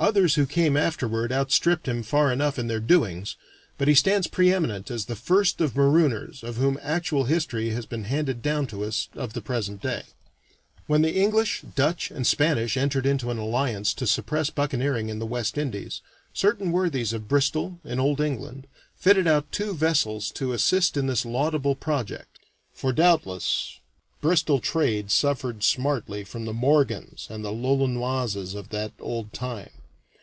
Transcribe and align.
Others 0.00 0.36
who 0.36 0.46
came 0.46 0.78
afterward 0.78 1.30
outstripped 1.30 1.86
him 1.86 2.02
far 2.02 2.32
enough 2.32 2.58
in 2.58 2.68
their 2.68 2.80
doings, 2.80 3.36
but 3.76 3.86
he 3.86 3.94
stands 3.94 4.26
pre 4.26 4.50
eminent 4.50 4.90
as 4.90 5.04
the 5.04 5.14
first 5.14 5.60
of 5.60 5.76
marooners 5.76 6.42
of 6.42 6.56
whom 6.56 6.78
actual 6.80 7.24
history 7.24 7.68
has 7.72 7.84
been 7.84 8.04
handed 8.04 8.40
down 8.40 8.66
to 8.68 8.82
us 8.82 9.10
of 9.14 9.34
the 9.34 9.42
present 9.42 9.82
day. 9.82 10.04
When 10.86 11.02
the 11.02 11.20
English, 11.20 11.60
Dutch, 11.76 12.10
and 12.10 12.26
Spanish 12.26 12.78
entered 12.78 13.04
into 13.04 13.30
an 13.30 13.36
alliance 13.36 13.92
to 13.92 14.06
suppress 14.06 14.48
buccaneering 14.48 15.10
in 15.10 15.18
the 15.18 15.26
West 15.26 15.58
Indies, 15.58 16.00
certain 16.32 16.72
worthies 16.72 17.12
of 17.12 17.28
Bristol, 17.28 17.78
in 17.84 18.00
old 18.00 18.22
England, 18.22 18.68
fitted 18.96 19.26
out 19.26 19.52
two 19.52 19.74
vessels 19.74 20.30
to 20.30 20.54
assist 20.54 20.96
in 20.96 21.08
this 21.08 21.26
laudable 21.26 21.74
project; 21.74 22.38
for 22.72 22.94
doubtless 22.94 23.80
Bristol 24.22 24.60
trade 24.60 25.10
suffered 25.10 25.62
smartly 25.62 26.24
from 26.24 26.46
the 26.46 26.54
Morgans 26.54 27.26
and 27.28 27.44
the 27.44 27.52
l'Olonoises 27.52 28.54
of 28.54 28.70
that 28.70 28.92
old 28.98 29.34
time. 29.34 29.68